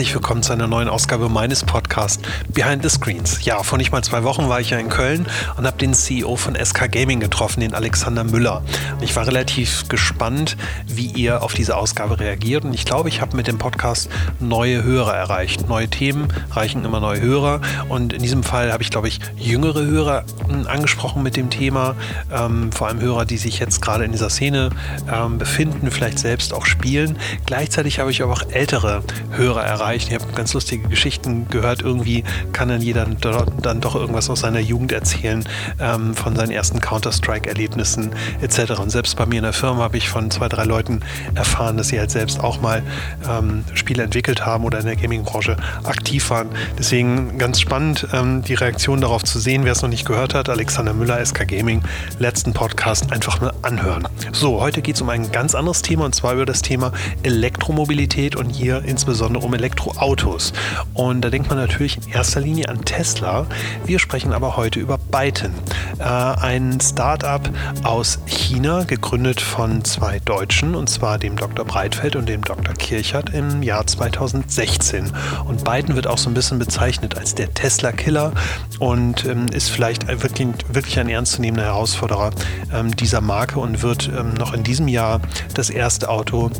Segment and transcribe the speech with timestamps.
[0.00, 2.19] herzlich willkommen zu einer neuen Ausgabe meines Podcasts
[2.52, 3.44] Behind the Screens.
[3.44, 5.26] Ja, vor nicht mal zwei Wochen war ich ja in Köln
[5.56, 8.62] und habe den CEO von SK Gaming getroffen, den Alexander Müller.
[9.00, 13.36] Ich war relativ gespannt, wie ihr auf diese Ausgabe reagiert und ich glaube, ich habe
[13.36, 14.08] mit dem Podcast
[14.40, 15.68] neue Hörer erreicht.
[15.68, 19.82] Neue Themen reichen immer neue Hörer und in diesem Fall habe ich, glaube ich, jüngere
[19.84, 21.94] Hörer hm, angesprochen mit dem Thema,
[22.32, 24.70] ähm, vor allem Hörer, die sich jetzt gerade in dieser Szene
[25.12, 27.18] ähm, befinden, vielleicht selbst auch spielen.
[27.46, 30.08] Gleichzeitig habe ich aber auch ältere Hörer erreicht.
[30.08, 31.82] Ich habe ganz lustige Geschichten gehört.
[31.82, 35.44] Irgendwie kann dann jeder dann doch irgendwas aus seiner Jugend erzählen,
[35.78, 38.78] ähm, von seinen ersten Counter-Strike-Erlebnissen etc.
[38.80, 41.00] Und selbst bei mir in der Firma habe ich von zwei, drei Leuten
[41.34, 42.82] erfahren, dass sie halt selbst auch mal
[43.28, 46.48] ähm, Spiele entwickelt haben oder in der Gaming-Branche aktiv waren.
[46.78, 50.48] Deswegen ganz spannend, ähm, die Reaktion darauf zu sehen, wer es noch nicht gehört hat.
[50.48, 51.82] Alexander Müller, SK Gaming,
[52.18, 54.06] letzten Podcast einfach mal anhören.
[54.32, 58.36] So, heute geht es um ein ganz anderes Thema und zwar über das Thema Elektromobilität
[58.36, 60.52] und hier insbesondere um Elektroautos.
[60.94, 63.46] Und da denkt man natürlich in erster Linie an Tesla.
[63.86, 65.54] Wir sprechen aber heute über Byton,
[65.98, 67.40] äh, ein Startup
[67.82, 71.64] aus China, gegründet von zwei Deutschen, und zwar dem Dr.
[71.64, 72.74] Breitfeld und dem Dr.
[72.74, 75.10] Kirchert im Jahr 2016.
[75.46, 78.34] Und Byton wird auch so ein bisschen bezeichnet als der Tesla-Killer
[78.80, 82.32] und ähm, ist vielleicht wirklich, wirklich ein ernstzunehmender Herausforderer
[82.70, 85.22] ähm, dieser Marke und wird ähm, noch in diesem Jahr
[85.54, 86.50] das erste Auto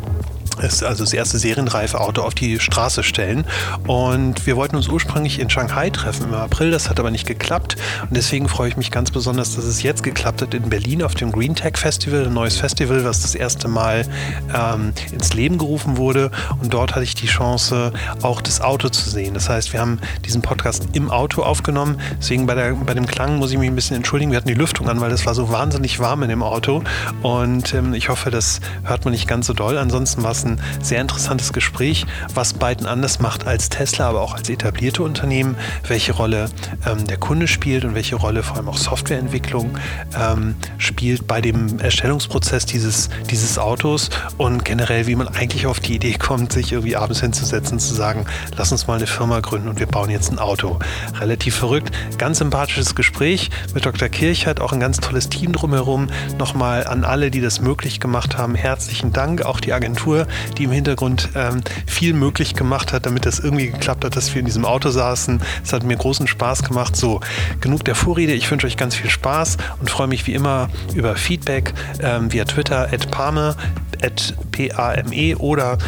[0.60, 3.44] ist also das erste serienreife Auto auf die Straße stellen.
[3.86, 7.76] Und wir wollten uns ursprünglich in Shanghai treffen im April, das hat aber nicht geklappt.
[8.02, 11.14] Und deswegen freue ich mich ganz besonders, dass es jetzt geklappt hat in Berlin auf
[11.14, 14.06] dem Green Tech Festival, ein neues Festival, was das erste Mal
[14.54, 16.30] ähm, ins Leben gerufen wurde.
[16.60, 19.34] Und dort hatte ich die Chance, auch das Auto zu sehen.
[19.34, 22.00] Das heißt, wir haben diesen Podcast im Auto aufgenommen.
[22.18, 24.30] Deswegen bei, der, bei dem Klang muss ich mich ein bisschen entschuldigen.
[24.30, 26.82] Wir hatten die Lüftung an, weil es war so wahnsinnig warm in dem Auto.
[27.22, 29.78] Und ähm, ich hoffe, das hört man nicht ganz so doll.
[29.78, 34.20] Ansonsten war es ein ein sehr interessantes Gespräch, was Byton anders macht als Tesla, aber
[34.20, 35.56] auch als etablierte Unternehmen,
[35.86, 36.50] welche Rolle
[36.86, 39.78] ähm, der Kunde spielt und welche Rolle vor allem auch Softwareentwicklung
[40.18, 45.94] ähm, spielt bei dem Erstellungsprozess dieses, dieses Autos und generell, wie man eigentlich auf die
[45.94, 49.78] Idee kommt, sich irgendwie abends hinzusetzen, zu sagen, lass uns mal eine Firma gründen und
[49.78, 50.78] wir bauen jetzt ein Auto.
[51.20, 54.08] Relativ verrückt, ganz sympathisches Gespräch mit Dr.
[54.08, 56.08] Kirchert, auch ein ganz tolles Team drumherum.
[56.38, 59.42] Nochmal an alle, die das möglich gemacht haben, herzlichen Dank.
[59.42, 60.26] Auch die Agentur,
[60.58, 64.40] die im Hintergrund ähm, viel möglich gemacht hat, damit das irgendwie geklappt hat, dass wir
[64.40, 65.40] in diesem Auto saßen.
[65.64, 66.96] Es hat mir großen Spaß gemacht.
[66.96, 67.20] So,
[67.60, 68.32] genug der Vorrede.
[68.32, 72.44] Ich wünsche euch ganz viel Spaß und freue mich wie immer über Feedback ähm, via
[72.44, 73.56] Twitter at Pame
[74.02, 75.78] at P-A-M-E oder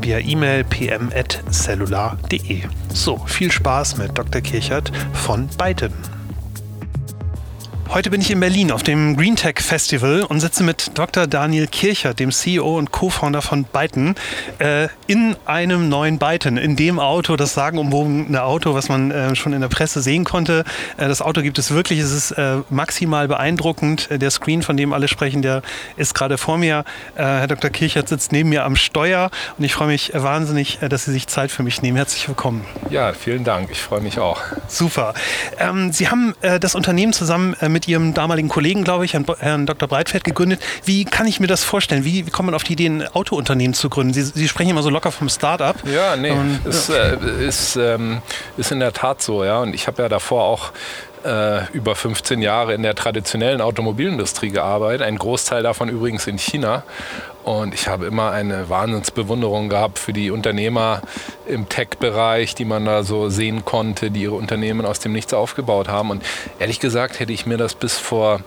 [0.00, 2.62] via E-Mail pm at cellular.de.
[2.92, 4.40] So, viel Spaß mit Dr.
[4.40, 6.15] Kirchert von Byton.
[7.88, 11.28] Heute bin ich in Berlin auf dem Green Tech Festival und sitze mit Dr.
[11.28, 14.16] Daniel Kircher, dem CEO und Co-Founder von Byton,
[14.58, 19.52] äh, in einem neuen Byton, in dem Auto, das sagenumwogene Auto, was man äh, schon
[19.52, 20.64] in der Presse sehen konnte.
[20.96, 22.34] Äh, das Auto gibt es wirklich, es ist
[22.70, 24.08] maximal beeindruckend.
[24.10, 25.62] Der Screen, von dem alle sprechen, der
[25.96, 26.84] ist gerade vor mir.
[27.14, 27.70] Herr Dr.
[27.70, 31.50] Kirchert sitzt neben mir am Steuer und ich freue mich wahnsinnig, dass Sie sich Zeit
[31.50, 31.96] für mich nehmen.
[31.96, 32.64] Herzlich willkommen.
[32.90, 33.70] Ja, vielen Dank.
[33.70, 34.40] Ich freue mich auch.
[34.68, 35.14] Super.
[35.58, 39.86] Ähm, Sie haben das Unternehmen zusammen mit mit Ihrem damaligen Kollegen, glaube ich, Herrn, Dr.
[39.86, 40.62] Breitfeld, gegründet.
[40.86, 42.06] Wie kann ich mir das vorstellen?
[42.06, 44.14] Wie, wie kommt man auf die Idee, ein Autounternehmen zu gründen?
[44.14, 45.76] Sie, Sie sprechen immer so locker vom Start-up.
[45.86, 48.22] Ja, nee, Und, ist, Äh, ist, ähm,
[48.56, 49.44] ist in der Tat so.
[49.44, 49.60] Ja.
[49.60, 50.72] Und ich habe ja davor auch
[51.26, 56.84] äh, über 15 Jahre in der traditionellen Automobilindustrie gearbeitet, ein Großteil davon übrigens in China.
[57.44, 61.02] Und ich habe immer eine Wahnsinnsbewunderung gehabt für die Unternehmer
[61.46, 65.88] im Tech-Bereich, die man da so sehen konnte, die ihre Unternehmen aus dem Nichts aufgebaut
[65.88, 66.10] haben.
[66.10, 66.24] Und
[66.58, 68.40] ehrlich gesagt hätte ich mir das bis vor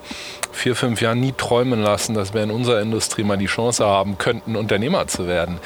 [0.52, 4.18] vier, fünf Jahren nie träumen lassen, dass wir in unserer Industrie mal die Chance haben
[4.18, 5.58] könnten, Unternehmer zu werden.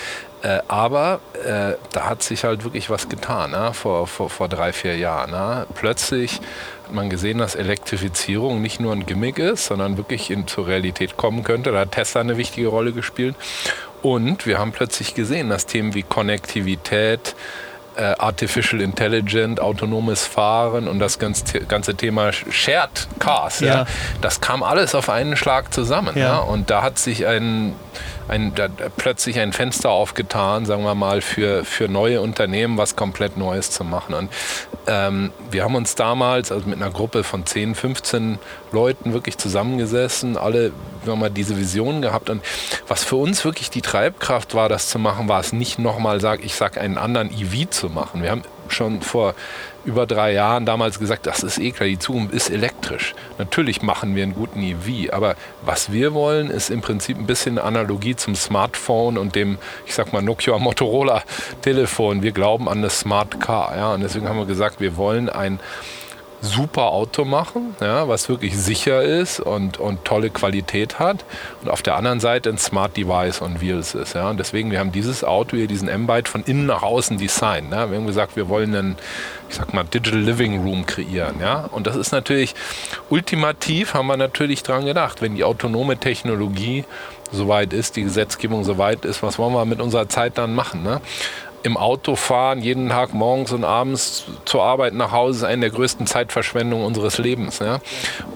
[0.42, 3.72] Äh, aber äh, da hat sich halt wirklich was getan ne?
[3.72, 5.30] vor, vor, vor drei, vier Jahren.
[5.30, 5.66] Ne?
[5.74, 6.40] Plötzlich
[6.84, 11.16] hat man gesehen, dass Elektrifizierung nicht nur ein Gimmick ist, sondern wirklich in, zur Realität
[11.16, 11.72] kommen könnte.
[11.72, 13.36] Da hat Tesla eine wichtige Rolle gespielt.
[14.02, 17.34] Und wir haben plötzlich gesehen, dass Themen wie Konnektivität,
[17.96, 23.66] äh, Artificial Intelligence, autonomes Fahren und das ganze, ganze Thema Shared Cars, ja.
[23.66, 23.86] ja.
[24.20, 26.16] das kam alles auf einen Schlag zusammen.
[26.16, 26.26] Ja.
[26.26, 26.38] ja.
[26.38, 27.74] Und da hat sich ein
[28.28, 28.52] ein,
[28.96, 33.84] plötzlich ein Fenster aufgetan, sagen wir mal, für, für neue Unternehmen was komplett Neues zu
[33.84, 34.14] machen.
[34.14, 34.30] Und
[34.86, 38.38] ähm, wir haben uns damals also mit einer Gruppe von 10, 15
[38.72, 40.72] Leuten wirklich zusammengesessen, alle
[41.04, 42.30] wir mal diese Vision gehabt.
[42.30, 42.42] Und
[42.88, 46.44] was für uns wirklich die Treibkraft war, das zu machen, war es nicht nochmal, sag,
[46.44, 48.22] ich sag, einen anderen EV zu machen.
[48.22, 49.34] Wir haben schon vor
[49.84, 53.14] über drei Jahren damals gesagt, das ist eh klar, die Zukunft ist elektrisch.
[53.38, 57.58] Natürlich machen wir einen guten EV, aber was wir wollen, ist im Prinzip ein bisschen
[57.58, 61.22] Analogie zum Smartphone und dem, ich sag mal, Nokia Motorola
[61.62, 62.22] Telefon.
[62.22, 65.60] Wir glauben an das Smart Car, ja, und deswegen haben wir gesagt, wir wollen ein
[66.44, 71.24] super Auto machen, ja, was wirklich sicher ist und, und tolle Qualität hat.
[71.62, 74.14] Und auf der anderen Seite ein Smart Device on Wheels ist.
[74.14, 74.30] Ja.
[74.30, 77.72] Und deswegen, wir haben dieses Auto hier, diesen M-Byte von innen nach außen designt.
[77.72, 77.90] Ja.
[77.90, 78.96] Wir haben gesagt, wir wollen einen,
[79.48, 81.40] ich sag mal, Digital Living Room kreieren.
[81.40, 81.68] Ja.
[81.70, 82.54] Und das ist natürlich,
[83.10, 86.84] ultimativ haben wir natürlich dran gedacht, wenn die autonome Technologie
[87.32, 90.82] soweit ist, die Gesetzgebung soweit ist, was wollen wir mit unserer Zeit dann machen?
[90.82, 91.00] Ne?
[91.64, 95.70] Im Auto fahren, jeden Tag morgens und abends zur Arbeit nach Hause, ist eine der
[95.70, 97.58] größten Zeitverschwendungen unseres Lebens.
[97.58, 97.80] Ja?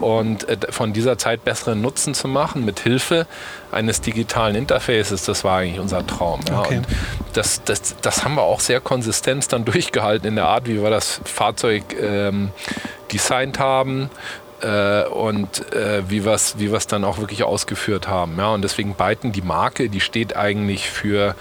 [0.01, 3.27] Und äh, von dieser Zeit besseren Nutzen zu machen, mit Hilfe
[3.71, 6.41] eines digitalen Interfaces, das war eigentlich unser Traum.
[6.49, 6.61] Ja?
[6.61, 6.79] Okay.
[6.79, 6.87] Und
[7.35, 10.89] das, das, das haben wir auch sehr konsistent dann durchgehalten in der Art, wie wir
[10.89, 12.49] das Fahrzeug ähm,
[13.13, 14.09] designt haben.
[14.61, 18.39] Äh, und äh, wie wir es wie dann auch wirklich ausgeführt haben.
[18.39, 18.49] Ja?
[18.49, 21.37] Und deswegen Byton, die Marke, die steht eigentlich für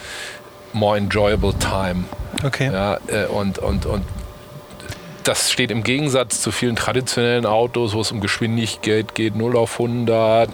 [0.77, 2.06] more enjoyable time.
[2.44, 2.71] Okay.
[2.71, 4.03] Ja, äh, und, und, und
[5.27, 9.74] das steht im Gegensatz zu vielen traditionellen Autos, wo es um Geschwindigkeit geht, 0 auf
[9.74, 10.50] 100,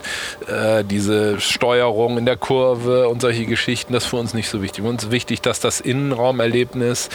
[0.47, 4.63] äh, diese Steuerung in der Kurve und solche Geschichten, das ist für uns nicht so
[4.63, 4.83] wichtig.
[4.83, 7.09] Für uns ist wichtig, dass das Innenraumerlebnis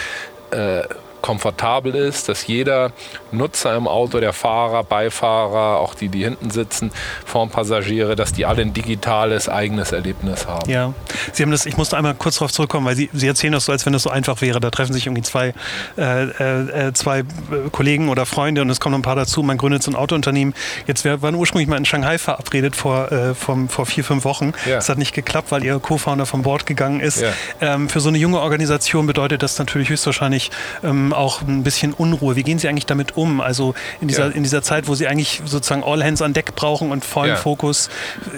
[0.52, 0.82] äh,
[1.22, 2.92] komfortabel ist, dass jeder
[3.32, 6.90] Nutzer im Auto, der Fahrer, Beifahrer, auch die, die hinten sitzen,
[7.24, 10.70] vorm Passagiere, dass die alle ein digitales eigenes Erlebnis haben.
[10.70, 10.94] Ja,
[11.32, 13.72] Sie haben das, ich musste einmal kurz darauf zurückkommen, weil Sie, Sie erzählen das so,
[13.72, 14.60] als wenn das so einfach wäre.
[14.60, 15.54] Da treffen sich irgendwie zwei,
[15.96, 17.24] äh, äh, zwei
[17.72, 19.42] Kollegen oder Freunde und es kommen ein paar dazu.
[19.42, 20.54] Man gründet so ein Autounternehmen.
[20.86, 24.52] Jetzt wir waren ursprünglich mal in Shanghai verabredet vor, äh, vom, vor vier, fünf Wochen.
[24.64, 24.88] Es ja.
[24.88, 27.20] hat nicht geklappt, weil Ihr Co-Founder vom Bord gegangen ist.
[27.20, 27.32] Ja.
[27.60, 30.50] Ähm, für so eine junge Organisation bedeutet das natürlich höchstwahrscheinlich
[30.82, 32.36] ähm, auch ein bisschen Unruhe.
[32.36, 33.40] Wie gehen Sie eigentlich damit um?
[33.40, 34.32] Also in dieser, ja.
[34.32, 37.36] in dieser Zeit, wo Sie eigentlich sozusagen All Hands an Deck brauchen und vollen ja.
[37.36, 37.90] Fokus,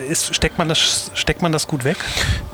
[0.08, 1.96] ist, steckt, man das, steckt man das gut weg?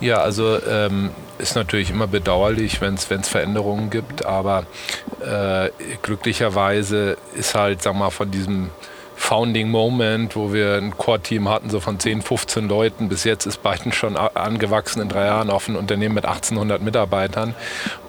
[0.00, 4.66] Ja, also ähm, ist natürlich immer bedauerlich, wenn es Veränderungen gibt, aber
[5.20, 5.70] äh,
[6.02, 8.70] glücklicherweise ist halt, sag mal, von diesem
[9.16, 13.08] Founding Moment, wo wir ein Core-Team hatten, so von 10, 15 Leuten.
[13.08, 17.54] Bis jetzt ist Byton schon angewachsen in drei Jahren auf ein Unternehmen mit 1800 Mitarbeitern.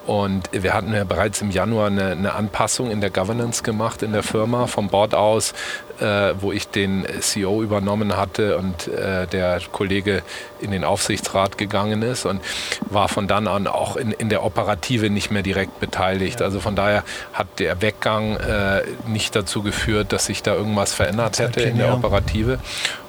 [0.08, 4.14] Und wir hatten ja bereits im Januar eine, eine, Anpassung in der Governance gemacht in
[4.14, 5.54] der Firma vom Board aus,
[6.00, 10.22] äh, wo ich den CEO übernommen hatte und äh, der Kollege
[10.60, 12.42] in den Aufsichtsrat gegangen ist und
[12.82, 16.40] war von dann an auch in, in der Operative nicht mehr direkt beteiligt.
[16.40, 16.46] Ja.
[16.46, 17.04] Also von daher
[17.34, 21.94] hat der Weggang äh, nicht dazu geführt, dass sich da irgendwas verändert hätte in der
[21.94, 22.60] Operative.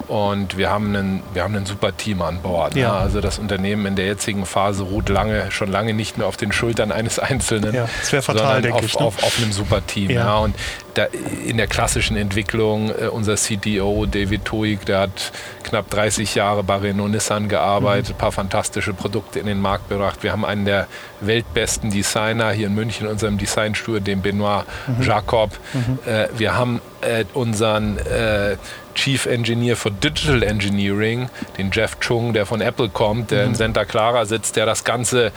[0.08, 2.75] Und wir haben einen, wir haben ein super Team an Bord.
[2.75, 2.81] Ne?
[2.81, 2.93] Ja.
[2.93, 2.99] Ne?
[2.99, 6.50] Also das Unternehmen in der jetzigen Phase ruht lange, schon lange nicht mehr auf den
[6.50, 8.99] Schultern eines Einzelnen, ja, das wäre fatal, denke auf, ich.
[8.99, 9.05] Ne?
[9.05, 10.11] Auf, auf, einem super Team.
[10.11, 10.25] Ja.
[10.25, 10.38] ja.
[10.38, 10.56] Und
[10.99, 11.05] da,
[11.47, 16.77] in der klassischen Entwicklung, äh, unser CTO David Toig, der hat knapp 30 Jahre bei
[16.77, 18.15] Renault Nissan gearbeitet, mhm.
[18.15, 20.23] ein paar fantastische Produkte in den Markt gebracht.
[20.23, 20.89] Wir haben einen der
[21.20, 25.03] weltbesten Designer hier in München in unserem Designstuhl, den Benoit mhm.
[25.03, 25.50] Jacob.
[25.73, 25.99] Mhm.
[26.06, 28.56] Äh, wir haben äh, unseren äh,
[28.94, 33.50] Chief Engineer for Digital Engineering, den Jeff Chung, der von Apple kommt, der mhm.
[33.50, 35.31] in Santa Clara sitzt, der das ganze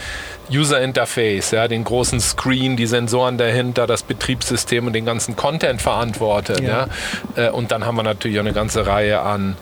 [0.51, 5.81] User Interface, ja, den großen Screen, die Sensoren dahinter, das Betriebssystem und den ganzen Content
[5.81, 6.61] verantwortet.
[6.61, 6.87] Ja.
[7.35, 7.47] ja.
[7.47, 9.55] Äh, und dann haben wir natürlich auch eine ganze Reihe an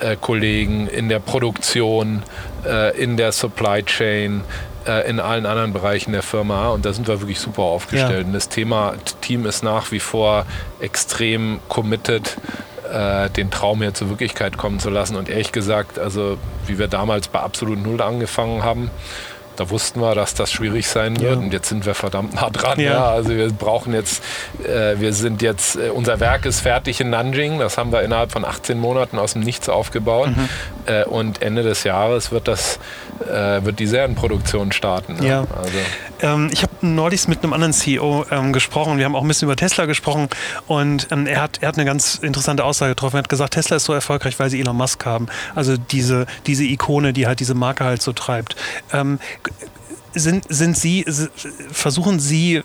[0.00, 2.22] äh, Kollegen in der Produktion,
[2.66, 4.42] äh, in der Supply Chain,
[4.86, 8.20] äh, in allen anderen Bereichen der Firma und da sind wir wirklich super aufgestellt.
[8.20, 8.26] Ja.
[8.26, 10.46] Und das Thema Team ist nach wie vor
[10.80, 12.36] extrem committed
[12.92, 15.16] äh, den Traum hier zur Wirklichkeit kommen zu lassen.
[15.16, 18.90] Und ehrlich gesagt, also wie wir damals bei absolut Null angefangen haben,
[19.56, 21.38] da wussten wir, dass das schwierig sein wird ja.
[21.38, 22.78] und jetzt sind wir verdammt nah dran.
[22.78, 22.92] Ja.
[22.92, 23.04] ja.
[23.10, 24.22] Also wir brauchen jetzt,
[24.64, 28.32] äh, wir sind jetzt, äh, unser Werk ist fertig in Nanjing, das haben wir innerhalb
[28.32, 30.48] von 18 Monaten aus dem Nichts aufgebaut mhm.
[30.86, 32.78] äh, und Ende des Jahres wird das,
[33.28, 35.22] äh, wird die Serienproduktion starten.
[35.22, 35.46] Ja.
[35.56, 35.78] Also.
[36.20, 39.46] Ähm, ich habe neulich mit einem anderen CEO ähm, gesprochen, wir haben auch ein bisschen
[39.46, 40.28] über Tesla gesprochen
[40.66, 43.16] und ähm, er, hat, er hat eine ganz interessante Aussage getroffen.
[43.16, 45.26] Er hat gesagt, Tesla ist so erfolgreich, weil sie Elon Musk haben.
[45.54, 48.56] Also diese, diese Ikone, die halt diese Marke halt so treibt.
[50.14, 51.04] Sind, sind Sie,
[51.70, 52.62] versuchen Sie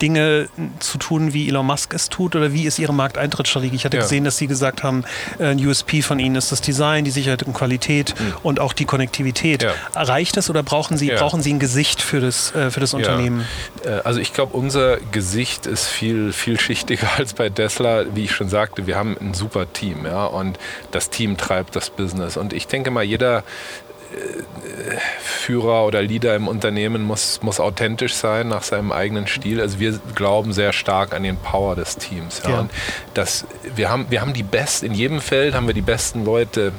[0.00, 0.48] Dinge
[0.80, 2.36] zu tun, wie Elon Musk es tut?
[2.36, 3.76] Oder wie ist Ihre Markteintrittsstrategie?
[3.76, 4.02] Ich hatte ja.
[4.02, 5.04] gesehen, dass Sie gesagt haben,
[5.38, 8.34] äh, ein USP von Ihnen ist das Design, die Sicherheit und Qualität mhm.
[8.42, 9.62] und auch die Konnektivität.
[9.62, 9.72] Ja.
[9.94, 11.18] Reicht das oder brauchen Sie, ja.
[11.18, 13.46] brauchen Sie ein Gesicht für das, äh, für das Unternehmen?
[13.84, 18.04] Äh, also ich glaube, unser Gesicht ist viel vielschichtiger als bei Tesla.
[18.14, 20.58] Wie ich schon sagte, wir haben ein super Team ja, und
[20.90, 22.36] das Team treibt das Business.
[22.36, 23.44] Und ich denke mal, jeder
[25.18, 29.60] Führer oder Leader im Unternehmen muss, muss authentisch sein nach seinem eigenen Stil.
[29.60, 32.42] Also wir glauben sehr stark an den Power des Teams.
[32.44, 32.50] Ja.
[32.50, 32.68] Ja.
[33.14, 36.72] das, wir, haben, wir haben die besten, in jedem Feld haben wir die besten Leute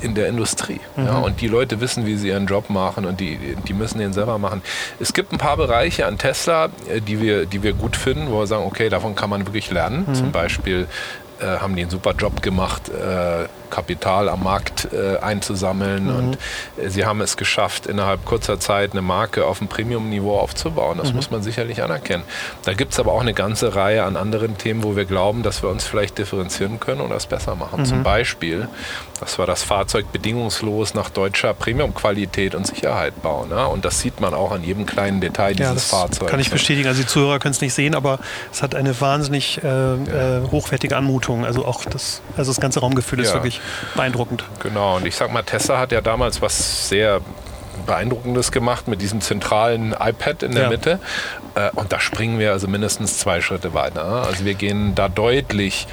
[0.00, 0.80] in der Industrie.
[0.96, 1.06] Mhm.
[1.06, 4.12] Ja, und die Leute wissen, wie sie ihren Job machen und die, die müssen den
[4.12, 4.62] selber machen.
[5.00, 8.40] Es gibt ein paar Bereiche an Tesla, äh, die wir, die wir gut finden, wo
[8.40, 10.04] wir sagen, okay, davon kann man wirklich lernen.
[10.06, 10.14] Mhm.
[10.14, 10.86] Zum Beispiel
[11.40, 16.04] äh, haben die einen super Job gemacht, äh, Kapital am Markt äh, einzusammeln.
[16.04, 16.16] Mhm.
[16.16, 16.38] Und
[16.76, 20.98] äh, sie haben es geschafft, innerhalb kurzer Zeit eine Marke auf dem Premium-Niveau aufzubauen.
[20.98, 21.16] Das mhm.
[21.16, 22.22] muss man sicherlich anerkennen.
[22.64, 25.62] Da gibt es aber auch eine ganze Reihe an anderen Themen, wo wir glauben, dass
[25.62, 27.80] wir uns vielleicht differenzieren können und das besser machen.
[27.80, 27.86] Mhm.
[27.86, 28.68] Zum Beispiel,
[29.18, 33.50] dass wir das Fahrzeug bedingungslos nach deutscher Premium-Qualität und Sicherheit bauen.
[33.50, 33.64] Ja?
[33.66, 36.30] Und das sieht man auch an jedem kleinen Detail ja, dieses Fahrzeugs.
[36.30, 36.86] Kann ich bestätigen.
[36.86, 38.20] Also die Zuhörer können es nicht sehen, aber
[38.52, 40.38] es hat eine wahnsinnig äh, ja.
[40.38, 41.23] Äh, hochwertige Anmutung.
[41.28, 43.60] Also auch das, also das ganze Raumgefühl ist wirklich
[43.94, 44.44] beeindruckend.
[44.60, 47.20] Genau, und ich sag mal, Tesla hat ja damals was sehr
[47.86, 50.70] Beeindruckendes gemacht mit diesem zentralen iPad in der ja.
[50.70, 50.98] Mitte.
[51.54, 54.04] Äh, und da springen wir also mindestens zwei Schritte weiter.
[54.04, 55.86] Also wir gehen da deutlich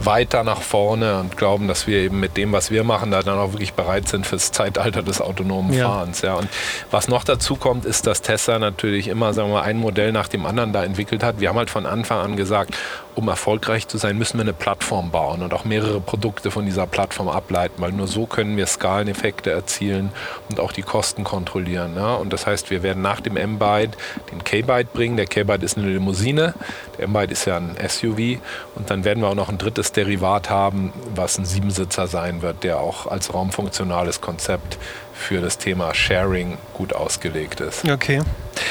[0.00, 3.38] weiter nach vorne und glauben, dass wir eben mit dem, was wir machen, da dann
[3.38, 5.88] auch wirklich bereit sind fürs Zeitalter des autonomen ja.
[5.88, 6.22] Fahrens.
[6.22, 6.34] Ja.
[6.34, 6.48] Und
[6.90, 10.46] was noch dazu kommt, ist, dass Tesla natürlich immer sagen wir, ein Modell nach dem
[10.46, 11.40] anderen da entwickelt hat.
[11.40, 12.74] Wir haben halt von Anfang an gesagt,
[13.14, 16.86] um erfolgreich zu sein, müssen wir eine Plattform bauen und auch mehrere Produkte von dieser
[16.86, 20.10] Plattform ableiten, weil nur so können wir Skaleneffekte erzielen
[20.48, 21.94] und auch die Kosten kontrollieren.
[21.96, 22.14] Ja?
[22.14, 23.96] Und das heißt, wir werden nach dem M-Byte
[24.32, 25.16] den K-Byte bringen.
[25.16, 26.54] Der K-Byte ist eine Limousine,
[26.98, 28.40] der M-Byte ist ja ein SUV
[28.74, 32.64] und dann werden wir auch noch ein drittes Derivat haben, was ein Siebensitzer sein wird,
[32.64, 34.78] der auch als raumfunktionales Konzept
[35.14, 37.88] für das Thema Sharing gut ausgelegt ist.
[37.88, 38.20] Okay.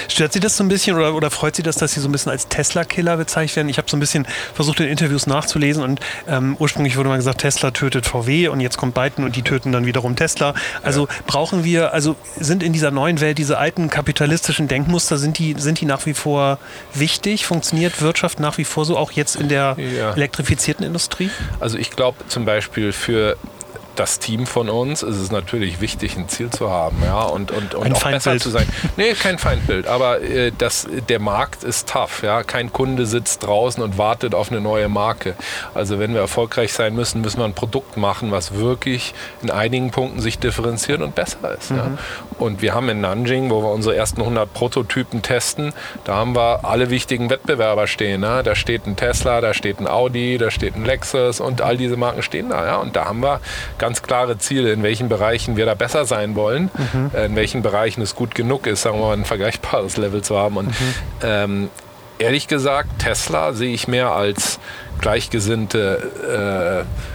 [0.07, 2.11] Stört Sie das so ein bisschen oder, oder freut Sie das, dass Sie so ein
[2.11, 3.69] bisschen als Tesla-Killer bezeichnet werden?
[3.69, 7.41] Ich habe so ein bisschen versucht, in Interviews nachzulesen und ähm, ursprünglich wurde mal gesagt,
[7.41, 10.53] Tesla tötet VW und jetzt kommt Biden und die töten dann wiederum Tesla.
[10.81, 11.13] Also ja.
[11.25, 15.81] brauchen wir, also sind in dieser neuen Welt diese alten kapitalistischen Denkmuster, sind die, sind
[15.81, 16.59] die nach wie vor
[16.93, 17.45] wichtig?
[17.45, 20.13] Funktioniert Wirtschaft nach wie vor so, auch jetzt in der ja.
[20.13, 21.29] elektrifizierten Industrie?
[21.59, 23.37] Also ich glaube zum Beispiel für
[23.95, 27.75] das Team von uns ist es natürlich wichtig, ein Ziel zu haben, ja, und, und,
[27.75, 28.23] und auch Feindbild.
[28.23, 28.67] besser zu sein.
[28.97, 32.43] Nee, kein Feindbild, aber äh, das, der Markt ist tough, ja.
[32.43, 35.35] Kein Kunde sitzt draußen und wartet auf eine neue Marke.
[35.73, 39.91] Also wenn wir erfolgreich sein müssen, müssen wir ein Produkt machen, was wirklich in einigen
[39.91, 41.71] Punkten sich differenziert und besser ist.
[41.71, 41.77] Mhm.
[41.77, 41.87] Ja.
[42.39, 45.73] Und wir haben in Nanjing, wo wir unsere ersten 100 Prototypen testen,
[46.03, 48.23] da haben wir alle wichtigen Wettbewerber stehen.
[48.23, 48.43] Ja.
[48.43, 51.97] Da steht ein Tesla, da steht ein Audi, da steht ein Lexus und all diese
[51.97, 52.65] Marken stehen da.
[52.65, 52.75] Ja.
[52.77, 53.39] Und da haben wir
[53.83, 57.11] ganz klare Ziele, in welchen Bereichen wir da besser sein wollen, mhm.
[57.13, 60.37] Äh, in welchen Bereichen es gut genug ist, sagen wir mal, ein vergleichbares Level zu
[60.37, 60.55] haben.
[60.55, 60.93] Und mhm.
[61.21, 61.69] ähm,
[62.17, 64.59] ehrlich gesagt, Tesla sehe ich mehr als
[65.01, 67.12] gleichgesinnte äh,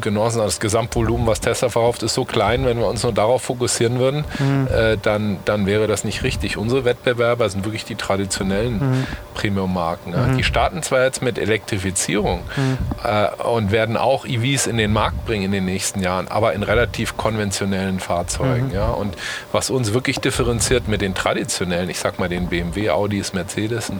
[0.00, 0.38] genossen.
[0.38, 2.64] Das Gesamtvolumen, was Tesla verkauft, ist so klein.
[2.64, 4.68] Wenn wir uns nur darauf fokussieren würden, mhm.
[4.68, 6.56] äh, dann, dann wäre das nicht richtig.
[6.56, 9.06] Unsere Wettbewerber sind wirklich die traditionellen mhm.
[9.34, 10.12] Premium-Marken.
[10.12, 10.26] Ja.
[10.26, 10.36] Mhm.
[10.36, 12.78] Die starten zwar jetzt mit Elektrifizierung mhm.
[13.04, 16.62] äh, und werden auch EVs in den Markt bringen in den nächsten Jahren, aber in
[16.62, 18.68] relativ konventionellen Fahrzeugen.
[18.68, 18.74] Mhm.
[18.74, 18.88] Ja.
[18.88, 19.16] Und
[19.52, 23.92] was uns wirklich differenziert mit den traditionellen, ich sag mal den BMW, Audis, Mercedes,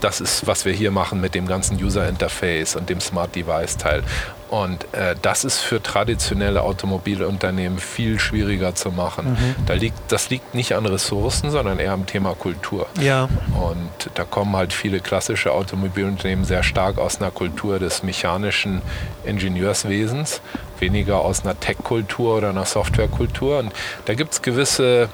[0.00, 3.76] das ist, was wir hier machen mit dem ganzen User Interface und dem Smart Device
[3.76, 4.02] Teil.
[4.48, 9.32] Und äh, das ist für traditionelle Automobilunternehmen viel schwieriger zu machen.
[9.32, 9.66] Mhm.
[9.66, 12.86] Da liegt, das liegt nicht an Ressourcen, sondern eher am Thema Kultur.
[13.00, 13.28] Ja.
[13.54, 18.82] Und da kommen halt viele klassische Automobilunternehmen sehr stark aus einer Kultur des mechanischen
[19.24, 20.40] Ingenieurswesens,
[20.78, 23.58] weniger aus einer Tech-Kultur oder einer Softwarekultur.
[23.58, 23.72] Und
[24.04, 25.08] da gibt es gewisse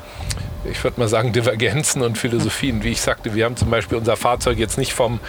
[0.64, 2.84] ich würde mal sagen, Divergenzen und Philosophien.
[2.84, 5.20] Wie ich sagte, wir haben zum Beispiel unser Fahrzeug jetzt nicht vom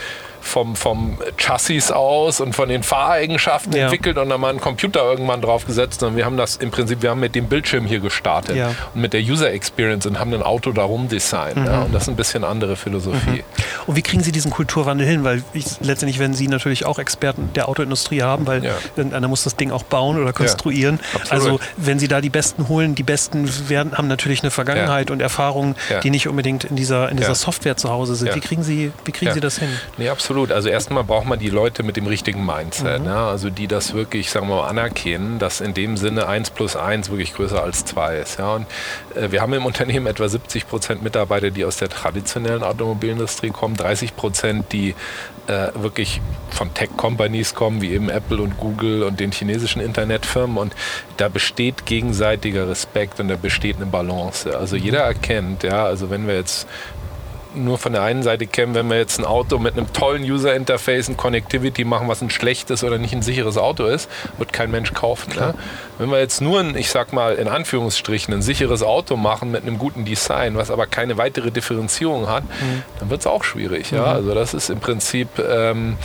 [0.44, 3.84] vom, vom Chassis aus und von den Fahreigenschaften ja.
[3.84, 7.10] entwickelt und dann mal einen Computer irgendwann draufgesetzt, sondern wir haben das im Prinzip, wir
[7.10, 8.76] haben mit dem Bildschirm hier gestartet ja.
[8.94, 11.56] und mit der User Experience und haben ein Auto darum designt.
[11.56, 11.66] Mhm.
[11.66, 13.30] Ja, und das ist ein bisschen andere Philosophie.
[13.30, 13.44] Mhm.
[13.88, 15.24] Und wie kriegen Sie diesen Kulturwandel hin?
[15.24, 18.64] Weil ich, letztendlich werden Sie natürlich auch Experten der Autoindustrie haben, weil
[18.96, 21.00] irgendeiner muss das Ding auch bauen oder konstruieren.
[21.30, 25.22] also wenn Sie da die Besten holen, die Besten werden, haben natürlich eine Vergangenheit und
[25.22, 28.36] Erfahrungen, die nicht unbedingt in dieser, in dieser Software zu Hause sind.
[28.36, 29.70] Wie kriegen Sie, wie kriegen Sie das hin?
[29.98, 30.52] Nee, absolut absolut.
[30.52, 33.06] Also erstmal braucht man die Leute mit dem richtigen Mindset, mhm.
[33.06, 33.16] ne?
[33.16, 37.10] also die das wirklich, sagen wir mal, anerkennen, dass in dem Sinne 1 plus 1
[37.10, 38.40] wirklich größer als 2 ist.
[38.40, 38.56] Ja?
[38.56, 38.66] Und
[39.16, 43.76] äh, wir haben im Unternehmen etwa 70 Prozent Mitarbeiter, die aus der traditionellen Automobilindustrie kommen,
[43.76, 44.96] 30 Prozent, die
[45.46, 50.58] äh, wirklich von Tech-Companies kommen, wie eben Apple und Google und den chinesischen Internetfirmen.
[50.58, 50.74] Und
[51.18, 54.58] da besteht gegenseitiger Respekt und da besteht eine Balance.
[54.58, 56.68] Also jeder erkennt, ja, also wenn wir jetzt
[57.56, 61.10] nur von der einen Seite kämen, wenn wir jetzt ein Auto mit einem tollen User-Interface
[61.10, 64.94] und Connectivity machen, was ein schlechtes oder nicht ein sicheres Auto ist, wird kein Mensch
[64.94, 65.34] kaufen.
[65.36, 65.54] Ne?
[65.98, 69.64] Wenn wir jetzt nur ein, ich sag mal in Anführungsstrichen, ein sicheres Auto machen mit
[69.64, 72.84] einem guten Design, was aber keine weitere Differenzierung hat, mhm.
[73.00, 73.92] dann wird es auch schwierig.
[73.92, 74.02] Ja?
[74.02, 74.08] Mhm.
[74.08, 75.98] Also das ist im Prinzip ähm,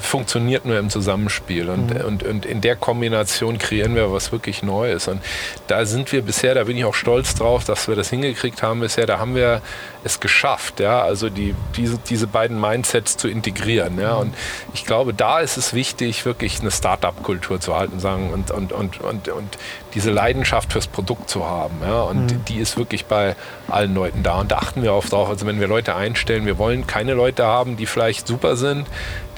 [0.00, 1.68] funktioniert nur im Zusammenspiel.
[1.68, 2.04] Und, mhm.
[2.04, 5.08] und, und in der Kombination kreieren wir was wirklich Neues.
[5.08, 5.22] Und
[5.66, 8.80] da sind wir bisher, da bin ich auch stolz drauf, dass wir das hingekriegt haben
[8.80, 9.06] bisher.
[9.06, 9.62] Da haben wir
[10.02, 13.98] es geschafft, ja, also die, diese, diese beiden Mindsets zu integrieren.
[14.00, 14.14] Ja.
[14.14, 14.34] Und
[14.72, 19.00] ich glaube, da ist es wichtig, wirklich eine Start-up-Kultur zu halten sagen, und, und, und,
[19.00, 19.58] und, und
[19.94, 21.76] diese Leidenschaft fürs Produkt zu haben.
[21.82, 22.02] Ja.
[22.02, 22.44] Und mhm.
[22.46, 23.36] die ist wirklich bei
[23.68, 24.40] allen Leuten da.
[24.40, 25.28] Und da achten wir oft drauf.
[25.28, 28.86] Also wenn wir Leute einstellen, wir wollen keine Leute haben, die vielleicht super sind,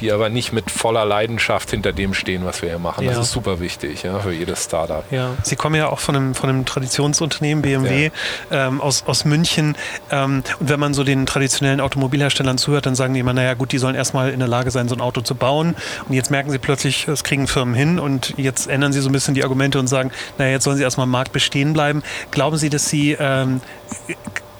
[0.00, 3.04] die aber nicht mit voller Leidenschaft hinter dem stehen, was wir hier machen.
[3.04, 3.12] Ja.
[3.12, 5.04] Das ist super wichtig ja, für jedes Startup.
[5.10, 5.30] Ja.
[5.42, 8.10] Sie kommen ja auch von einem, von einem Traditionsunternehmen, BMW,
[8.50, 8.68] ja.
[8.68, 9.76] ähm, aus, aus München.
[10.10, 13.72] Ähm, und wenn man so den traditionellen Automobilherstellern zuhört, dann sagen die immer, naja gut,
[13.72, 15.76] die sollen erstmal in der Lage sein, so ein Auto zu bauen.
[16.08, 19.12] Und jetzt merken sie plötzlich, das kriegen Firmen hin und jetzt ändern sie so ein
[19.12, 22.02] bisschen die Argumente und sagen, naja, jetzt sollen sie erstmal im Markt bestehen bleiben.
[22.30, 23.60] Glauben Sie, dass Sie ähm,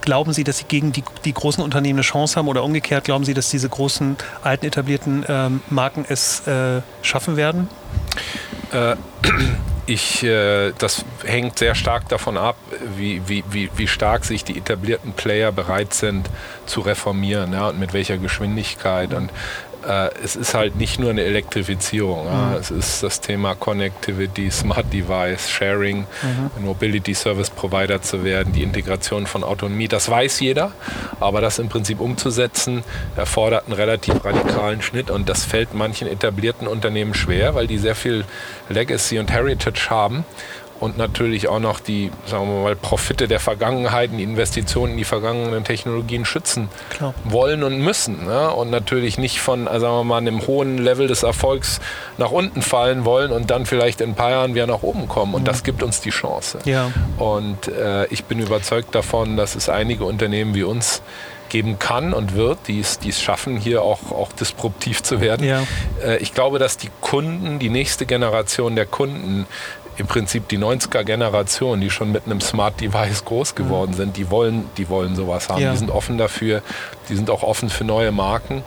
[0.03, 3.25] Glauben Sie, dass Sie gegen die, die großen Unternehmen eine Chance haben oder umgekehrt glauben
[3.25, 7.69] Sie, dass diese großen, alten, etablierten ähm, Marken es äh, schaffen werden?
[8.73, 8.97] Äh,
[9.87, 12.57] ich, äh, das hängt sehr stark davon ab,
[12.97, 16.29] wie, wie, wie, wie stark sich die etablierten Player bereit sind
[16.67, 19.15] zu reformieren ja, und mit welcher Geschwindigkeit.
[19.15, 19.31] Und
[19.87, 22.27] äh, es ist halt nicht nur eine Elektrifizierung.
[22.27, 22.33] Ja.
[22.33, 22.55] Mhm.
[22.55, 26.51] Es ist das Thema Connectivity, Smart Device, Sharing, mhm.
[26.57, 29.89] ein Mobility Service Provider zu werden, die Integration von Autonomie.
[29.89, 30.73] Das weiß jeder,
[31.21, 32.85] aber das im Prinzip umzusetzen,
[33.17, 37.95] erfordert einen relativ radikalen Schnitt und das fällt manchen etablierten Unternehmen schwer, weil die sehr
[37.95, 38.25] viel
[38.69, 40.25] Legacy und Heritage haben
[40.83, 45.05] und natürlich auch noch die, sagen wir mal, Profite der Vergangenheit, die Investitionen in die
[45.05, 47.15] vergangenen Technologien schützen Klar.
[47.23, 48.27] wollen und müssen.
[48.27, 48.51] Ne?
[48.51, 51.81] Und natürlich nicht von, sagen wir mal, einem hohen Level des Erfolgs
[52.19, 55.35] nach unten fallen wollen und dann vielleicht in ein paar Jahren wieder nach oben kommen.
[55.35, 55.47] Und mhm.
[55.47, 56.59] das gibt uns die Chance.
[56.65, 56.91] Ja.
[57.17, 61.01] Und äh, ich bin überzeugt davon, dass es einige Unternehmen wie uns
[61.53, 65.47] geben kann und wird, die es, die es schaffen, hier auch, auch disruptiv zu werden.
[65.47, 65.63] Ja.
[66.03, 69.47] Äh, ich glaube, dass die Kunden, die nächste Generation der Kunden
[69.97, 74.65] im Prinzip die 90er-Generation, die schon mit einem Smart Device groß geworden sind, die wollen,
[74.77, 75.63] die wollen sowas haben.
[75.63, 75.73] Ja.
[75.73, 76.63] Die sind offen dafür,
[77.09, 78.63] die sind auch offen für neue Marken.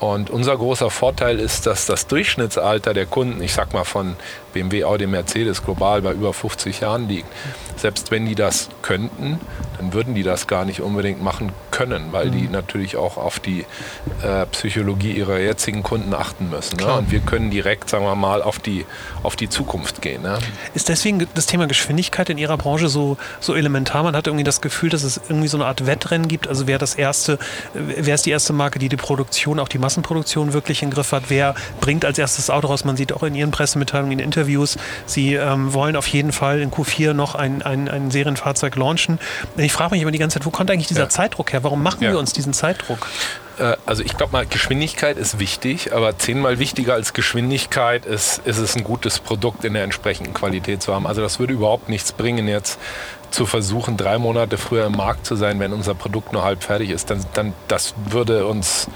[0.00, 4.14] Und unser großer Vorteil ist, dass das Durchschnittsalter der Kunden, ich sag mal von
[4.52, 7.26] BMW, Audi, Mercedes global bei über 50 Jahren liegt.
[7.76, 9.40] Selbst wenn die das könnten,
[9.76, 12.32] dann würden die das gar nicht unbedingt machen können, weil mhm.
[12.32, 13.64] die natürlich auch auf die
[14.24, 16.76] äh, Psychologie ihrer jetzigen Kunden achten müssen.
[16.76, 16.92] Ne?
[16.92, 18.84] Und wir können direkt, sagen wir mal, auf die,
[19.22, 20.22] auf die Zukunft gehen.
[20.22, 20.40] Ne?
[20.74, 24.02] Ist deswegen das Thema Geschwindigkeit in Ihrer Branche so, so elementar?
[24.02, 26.48] Man hat irgendwie das Gefühl, dass es irgendwie so eine Art Wettrennen gibt.
[26.48, 27.38] Also wer das erste,
[27.74, 31.24] wer ist die erste Marke, die die Produktion, auch die Massenproduktion wirklich im Griff hat?
[31.28, 32.84] Wer bringt als erstes Auto raus?
[32.84, 36.72] Man sieht auch in Ihren Pressemitteilungen, in Interviews, Sie ähm, wollen auf jeden Fall in
[36.72, 39.20] Q4 noch ein, ein, ein Serienfahrzeug launchen.
[39.56, 41.08] Ich frage mich immer die ganze Zeit, wo kommt eigentlich dieser ja.
[41.08, 41.62] Zeitdruck her?
[41.68, 42.12] Warum machen ja.
[42.12, 43.06] wir uns diesen Zeitdruck?
[43.58, 48.56] Äh, also ich glaube mal, Geschwindigkeit ist wichtig, aber zehnmal wichtiger als Geschwindigkeit ist, ist
[48.56, 51.06] es ein gutes Produkt in der entsprechenden Qualität zu haben.
[51.06, 52.80] Also das würde überhaupt nichts bringen, jetzt
[53.30, 56.88] zu versuchen, drei Monate früher im Markt zu sein, wenn unser Produkt nur halb fertig
[56.88, 57.10] ist.
[57.10, 58.86] Dann, dann das würde uns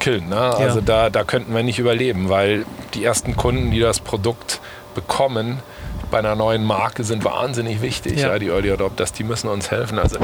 [0.00, 0.28] killen.
[0.28, 0.40] Ne?
[0.40, 0.84] Also ja.
[0.84, 4.58] da, da könnten wir nicht überleben, weil die ersten Kunden, die das Produkt
[4.96, 5.60] bekommen,
[6.12, 8.28] bei einer neuen Marke sind wahnsinnig wichtig, ja.
[8.28, 9.98] ja die Early Adopters, die müssen uns helfen.
[9.98, 10.18] Also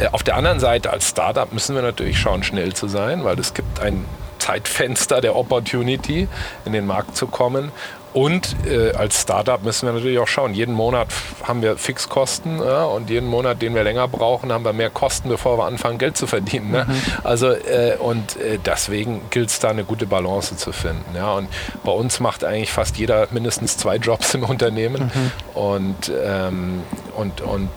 [0.00, 3.38] äh, auf der anderen Seite als Startup müssen wir natürlich schauen, schnell zu sein, weil
[3.38, 4.04] es gibt ein
[4.40, 6.26] Zeitfenster der Opportunity,
[6.64, 7.70] in den Markt zu kommen.
[8.14, 11.08] Und äh, als Startup müssen wir natürlich auch schauen, jeden Monat
[11.42, 15.28] haben wir Fixkosten ja, und jeden Monat, den wir länger brauchen, haben wir mehr Kosten,
[15.28, 16.70] bevor wir anfangen, Geld zu verdienen.
[16.70, 16.86] Ne?
[16.88, 17.02] Mhm.
[17.24, 21.16] Also äh, und äh, deswegen gilt es da eine gute Balance zu finden.
[21.16, 21.32] Ja?
[21.32, 21.48] Und
[21.82, 25.60] bei uns macht eigentlich fast jeder mindestens zwei Jobs im Unternehmen mhm.
[25.60, 26.82] und, ähm,
[27.16, 27.68] und, und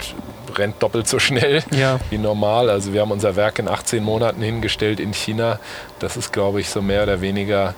[0.55, 1.99] rennt doppelt so schnell ja.
[2.09, 2.69] wie normal.
[2.69, 5.59] Also wir haben unser Werk in 18 Monaten hingestellt in China.
[5.99, 7.73] Das ist, glaube ich, so mehr oder weniger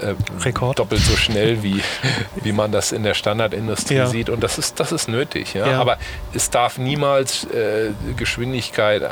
[0.00, 0.78] äh, Rekord.
[0.78, 1.80] doppelt so schnell, wie,
[2.42, 4.06] wie man das in der Standardindustrie ja.
[4.06, 4.30] sieht.
[4.30, 5.54] Und das ist, das ist nötig.
[5.54, 5.66] Ja?
[5.66, 5.80] ja.
[5.80, 5.98] Aber
[6.32, 9.08] es darf niemals äh, Geschwindigkeit äh,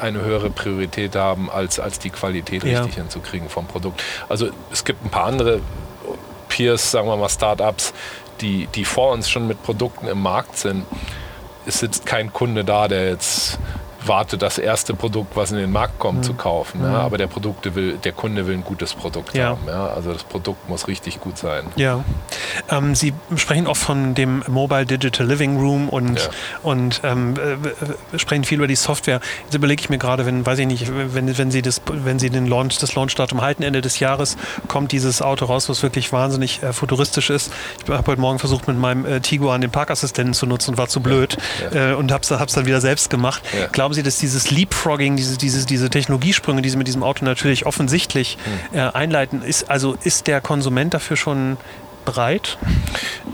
[0.00, 4.02] eine höhere Priorität haben, als, als die Qualität richtig hinzukriegen vom Produkt.
[4.28, 5.60] Also es gibt ein paar andere
[6.48, 7.94] Peers, sagen wir mal Startups,
[8.40, 10.84] die, die vor uns schon mit Produkten im Markt sind.
[11.66, 13.58] Es sitzt kein Kunde da, der jetzt
[14.06, 16.22] warte, das erste Produkt, was in den Markt kommt, mhm.
[16.22, 16.82] zu kaufen.
[16.82, 16.98] Ja?
[16.98, 19.50] Aber der Produkte will, der Kunde will ein gutes Produkt ja.
[19.50, 19.66] haben.
[19.66, 19.88] Ja?
[19.88, 21.64] Also das Produkt muss richtig gut sein.
[21.76, 22.04] Ja.
[22.70, 26.30] Ähm, Sie sprechen oft von dem Mobile Digital Living Room und,
[26.62, 29.20] und ähm, äh, sprechen viel über die Software.
[29.44, 32.30] Jetzt überlege ich mir gerade, wenn, weiß ich nicht, wenn, wenn Sie das, wenn Sie
[32.30, 34.36] den Launch, das Launchdatum halten, Ende des Jahres,
[34.68, 37.52] kommt dieses Auto raus, was wirklich wahnsinnig äh, futuristisch ist.
[37.84, 40.88] Ich habe heute Morgen versucht, mit meinem äh, Tiguan den Parkassistenten zu nutzen und war
[40.88, 41.36] zu blöd
[41.72, 43.42] äh, und habe es dann wieder selbst gemacht.
[43.72, 47.66] Glauben Sie, dass dieses Leapfrogging, diese, diese, diese Technologiesprünge, die Sie mit diesem Auto natürlich
[47.66, 48.38] offensichtlich
[48.70, 48.78] hm.
[48.78, 51.56] äh, einleiten, ist also ist der Konsument dafür schon
[52.04, 52.58] bereit?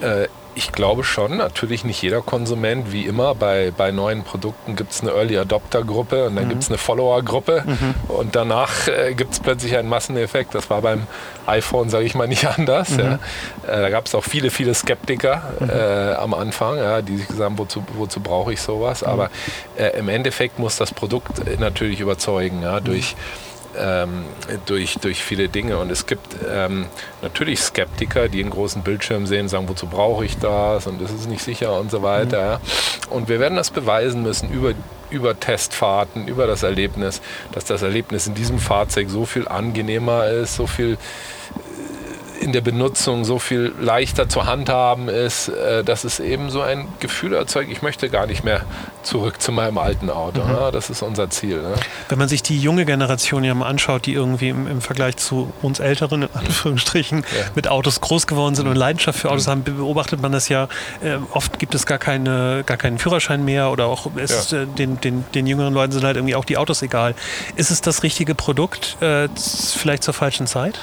[0.00, 2.90] Äh, ich glaube schon, natürlich nicht jeder Konsument.
[2.90, 6.48] Wie immer, bei, bei neuen Produkten gibt es eine Early Adopter-Gruppe und dann mhm.
[6.48, 7.94] gibt es eine Follower-Gruppe mhm.
[8.08, 10.56] und danach äh, gibt es plötzlich einen Masseneffekt.
[10.56, 11.06] Das war beim
[11.46, 12.90] iPhone, sage ich mal, nicht anders.
[12.90, 12.98] Mhm.
[12.98, 13.14] Ja.
[13.68, 15.70] Äh, da gab es auch viele, viele Skeptiker mhm.
[15.70, 19.02] äh, am Anfang, ja, die sich gesagt haben, wozu, wozu brauche ich sowas?
[19.02, 19.08] Mhm.
[19.08, 19.30] Aber
[19.76, 23.47] äh, im Endeffekt muss das Produkt natürlich überzeugen, ja, durch mhm
[23.78, 24.24] ähm,
[24.66, 25.78] durch, durch viele Dinge.
[25.78, 26.86] Und es gibt ähm,
[27.22, 31.28] natürlich Skeptiker, die einen großen Bildschirm sehen, sagen, wozu brauche ich das und das ist
[31.28, 32.58] nicht sicher und so weiter.
[32.58, 33.12] Mhm.
[33.12, 34.72] Und wir werden das beweisen müssen über,
[35.10, 37.20] über Testfahrten, über das Erlebnis,
[37.52, 40.98] dass das Erlebnis in diesem Fahrzeug so viel angenehmer ist, so viel
[42.40, 46.88] in der Benutzung so viel leichter zu handhaben ist, äh, dass es eben so ein
[47.00, 48.62] Gefühl erzeugt, ich möchte gar nicht mehr
[49.02, 50.42] zurück zu meinem alten Auto.
[50.42, 50.52] Mhm.
[50.52, 50.70] Ne?
[50.72, 51.62] Das ist unser Ziel.
[51.62, 51.74] Ne?
[52.08, 55.52] Wenn man sich die junge Generation ja mal anschaut, die irgendwie im, im Vergleich zu
[55.62, 57.46] uns Älteren, in Anführungsstrichen, ja.
[57.54, 59.50] mit Autos groß geworden sind und Leidenschaft für Autos mhm.
[59.50, 60.68] haben, beobachtet man das ja.
[61.02, 64.62] Äh, oft gibt es gar, keine, gar keinen Führerschein mehr oder auch ist, ja.
[64.62, 67.14] äh, den, den, den jüngeren Leuten sind halt irgendwie auch die Autos egal.
[67.56, 70.78] Ist es das richtige Produkt, vielleicht zur falschen Zeit?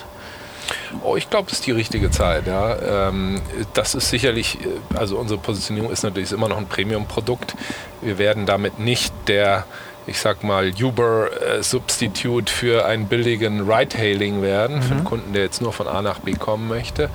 [1.03, 2.47] Oh, ich glaube, es ist die richtige Zeit.
[2.47, 3.07] Ja.
[3.09, 3.41] Ähm,
[3.73, 7.55] das ist sicherlich, äh, also unsere Positionierung ist natürlich immer noch ein Premium-Produkt.
[8.01, 9.65] Wir werden damit nicht der,
[10.07, 14.81] ich sag mal, Uber-Substitute für einen billigen Ride-Hailing werden, mhm.
[14.81, 15.03] für einen.
[15.03, 17.09] Kunden, der jetzt nur von A nach B kommen möchte.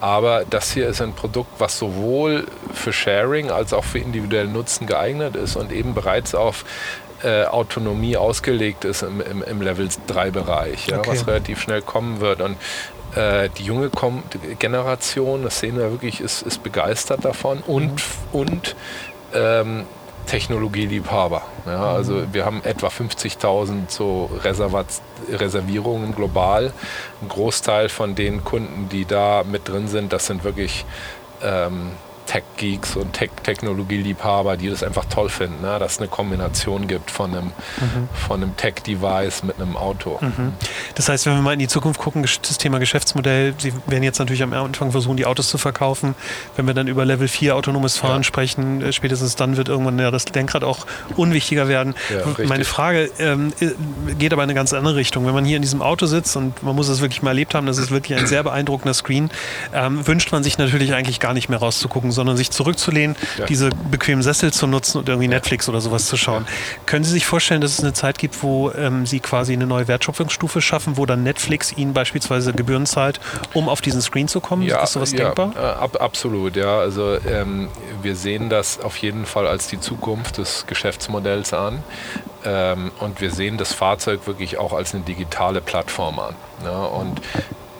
[0.00, 4.86] Aber das hier ist ein Produkt, was sowohl für Sharing als auch für individuellen Nutzen
[4.86, 6.64] geeignet ist und eben bereits auf
[7.22, 11.10] äh, Autonomie ausgelegt ist im, im, im Level 3 Bereich, ja, okay.
[11.10, 12.40] was relativ schnell kommen wird.
[12.40, 12.56] Und
[13.16, 14.22] äh, die junge Kom
[14.58, 18.00] Generation, das sehen wir wirklich, ist, ist begeistert davon und, mhm.
[18.32, 18.76] und
[19.34, 19.84] ähm,
[20.26, 21.42] Technologieliebhaber.
[21.66, 22.34] Ja, also mhm.
[22.34, 24.30] wir haben etwa 50.000 so
[25.30, 26.72] Reservierungen global.
[27.22, 30.84] Ein Großteil von den Kunden, die da mit drin sind, das sind wirklich
[31.42, 31.92] ähm,
[32.36, 35.78] Tech-Geeks und Tech-Technologie-Liebhaber, die das einfach toll finden, ne?
[35.78, 38.32] dass es eine Kombination gibt von einem, mhm.
[38.32, 40.18] einem Tech-Device mit einem Auto.
[40.20, 40.52] Mhm.
[40.96, 44.18] Das heißt, wenn wir mal in die Zukunft gucken, das Thema Geschäftsmodell, Sie werden jetzt
[44.18, 46.14] natürlich am Anfang versuchen, die Autos zu verkaufen.
[46.56, 48.22] Wenn wir dann über Level 4 autonomes Fahren ja.
[48.24, 51.94] sprechen, äh, spätestens dann wird irgendwann ja, das Lenkrad auch unwichtiger werden.
[52.10, 53.70] Ja, Meine Frage ähm, äh,
[54.14, 55.26] geht aber in eine ganz andere Richtung.
[55.26, 57.66] Wenn man hier in diesem Auto sitzt und man muss es wirklich mal erlebt haben,
[57.66, 59.30] das ist wirklich ein sehr beeindruckender Screen,
[59.72, 63.44] ähm, wünscht man sich natürlich eigentlich gar nicht mehr rauszugucken, sondern sich zurückzulehnen, ja.
[63.44, 66.46] diese bequemen Sessel zu nutzen und irgendwie Netflix oder sowas zu schauen.
[66.86, 69.86] Können Sie sich vorstellen, dass es eine Zeit gibt, wo ähm, Sie quasi eine neue
[69.86, 73.20] Wertschöpfungsstufe schaffen, wo dann Netflix Ihnen beispielsweise Gebühren zahlt,
[73.52, 74.62] um auf diesen Screen zu kommen?
[74.62, 75.52] Ja, Ist sowas ja, denkbar?
[75.56, 76.78] Äh, ab, absolut, ja.
[76.78, 77.68] Also ähm,
[78.02, 81.82] wir sehen das auf jeden Fall als die Zukunft des Geschäftsmodells an.
[82.44, 86.34] Ähm, und wir sehen das Fahrzeug wirklich auch als eine digitale Plattform an.
[86.64, 87.20] Ja, und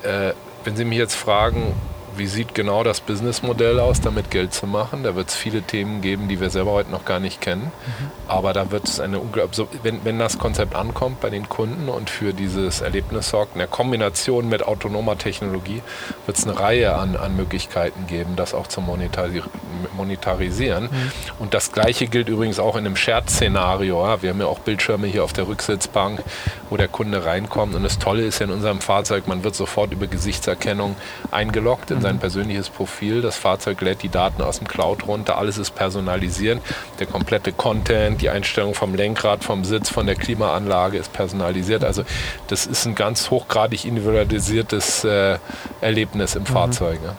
[0.03, 0.33] äh,
[0.65, 1.75] wenn Sie mich jetzt fragen,
[2.19, 5.03] wie sieht genau das Businessmodell aus, damit Geld zu machen.
[5.03, 7.65] Da wird es viele Themen geben, die wir selber heute noch gar nicht kennen.
[7.65, 8.11] Mhm.
[8.29, 12.11] Aber da wird es eine unglaubliche, wenn, wenn das Konzept ankommt bei den Kunden und
[12.11, 15.83] für dieses Erlebnis sorgt, in der Kombination mit autonomer Technologie,
[16.27, 20.85] wird es eine Reihe an, an Möglichkeiten geben, das auch zu monetarisieren.
[20.85, 21.13] Mhm.
[21.39, 24.05] Und das Gleiche gilt übrigens auch in einem Shared-Szenario.
[24.05, 24.23] Ja.
[24.23, 26.23] Wir haben ja auch Bildschirme hier auf der Rücksitzbank,
[26.71, 27.75] wo der Kunde reinkommt.
[27.75, 30.97] Und das Tolle ist ja in unserem Fahrzeug, man wird sofort über Gesichtserkennung
[31.31, 33.21] eingeloggt in sein persönliches Profil.
[33.21, 36.61] Das Fahrzeug lädt die Daten aus dem Cloud runter, alles ist personalisiert.
[37.01, 41.83] Der komplette Content, die Einstellung vom Lenkrad, vom Sitz, von der Klimaanlage ist personalisiert.
[41.83, 42.05] Also
[42.47, 45.39] das ist ein ganz hochgradig individualisiertes äh,
[45.81, 46.47] Erlebnis im mhm.
[46.47, 47.01] Fahrzeug.
[47.05, 47.17] Ja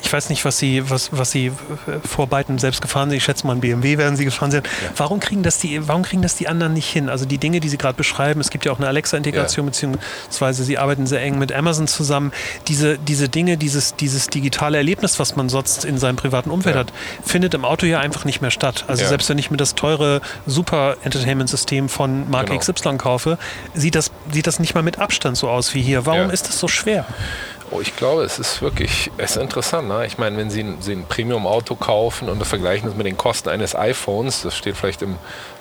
[0.00, 1.52] ich weiß nicht, was Sie, was, was Sie
[2.04, 3.18] vor beiden selbst gefahren sind.
[3.18, 4.66] Ich schätze mal, ein BMW werden Sie gefahren sind.
[4.66, 4.90] Ja.
[4.96, 7.08] Warum, kriegen das die, warum kriegen das die anderen nicht hin?
[7.08, 9.70] Also die Dinge, die Sie gerade beschreiben, es gibt ja auch eine Alexa-Integration, ja.
[9.70, 12.32] beziehungsweise Sie arbeiten sehr eng mit Amazon zusammen.
[12.68, 16.80] Diese, diese Dinge, dieses, dieses digitale Erlebnis, was man sonst in seinem privaten Umfeld ja.
[16.80, 16.92] hat,
[17.24, 18.84] findet im Auto ja einfach nicht mehr statt.
[18.88, 22.60] Also selbst wenn ich mir das teure Super-Entertainment-System von Marke genau.
[22.60, 23.38] XY kaufe,
[23.74, 26.06] sieht das, sieht das nicht mal mit Abstand so aus wie hier.
[26.06, 27.06] Warum ist das so schwer?
[27.70, 29.88] Oh, ich glaube, es ist wirklich es ist interessant.
[29.88, 30.06] Ne?
[30.06, 33.74] Ich meine, wenn Sie, Sie ein Premium-Auto kaufen und vergleichen es mit den Kosten eines
[33.74, 35.18] iPhones, das steht vielleicht im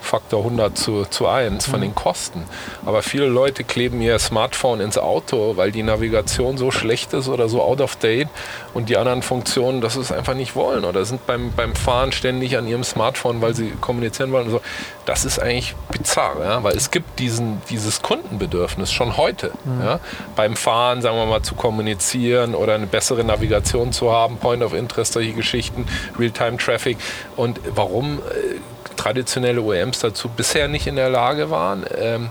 [0.07, 1.83] Faktor 100 zu, zu 1 von mhm.
[1.83, 2.43] den Kosten.
[2.85, 7.49] Aber viele Leute kleben ihr Smartphone ins Auto, weil die Navigation so schlecht ist oder
[7.49, 8.29] so out of date
[8.73, 12.57] und die anderen Funktionen, das es einfach nicht wollen oder sind beim, beim Fahren ständig
[12.57, 14.49] an ihrem Smartphone, weil sie kommunizieren wollen.
[14.49, 14.61] So.
[15.05, 16.63] Das ist eigentlich bizarr, ja?
[16.63, 19.51] weil es gibt diesen, dieses Kundenbedürfnis schon heute.
[19.65, 19.81] Mhm.
[19.81, 19.99] Ja?
[20.35, 24.73] Beim Fahren, sagen wir mal, zu kommunizieren oder eine bessere Navigation zu haben, Point of
[24.73, 25.85] Interest, solche Geschichten,
[26.17, 26.97] Real-Time-Traffic.
[27.35, 28.59] Und warum äh,
[28.97, 32.29] traditionelle OEMs dazu bisher nicht in der Lage waren, ähm,